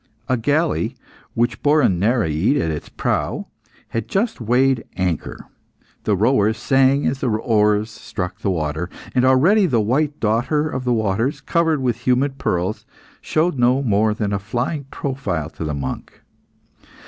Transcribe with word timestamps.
A 0.27 0.35
galley, 0.35 0.95
which 1.35 1.61
bore 1.61 1.81
a 1.83 1.87
Nereid 1.87 2.57
at 2.57 2.71
its 2.71 2.89
prow, 2.89 3.45
had 3.89 4.07
just 4.07 4.41
weighed 4.41 4.83
anchor. 4.97 5.45
The 6.05 6.15
rowers 6.17 6.57
sang 6.57 7.05
as 7.05 7.19
the 7.19 7.29
oars 7.29 7.91
struck 7.91 8.39
the 8.39 8.49
water; 8.49 8.89
and 9.13 9.23
already 9.25 9.67
the 9.67 9.79
white 9.79 10.19
daughter 10.19 10.67
of 10.67 10.85
the 10.85 10.91
waters, 10.93 11.39
covered 11.39 11.81
with 11.81 12.07
humid 12.07 12.39
pearls, 12.39 12.83
showed 13.21 13.59
no 13.59 13.83
more 13.83 14.15
than 14.15 14.33
a 14.33 14.39
flying 14.39 14.85
profile 14.85 15.51
to 15.51 15.63
the 15.63 15.75
monk. 15.75 16.19